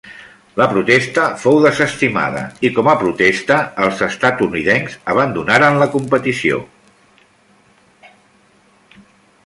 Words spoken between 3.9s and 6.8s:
estatunidencs abandonaren la competició.